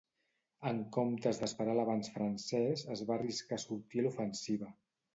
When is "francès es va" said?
2.15-3.21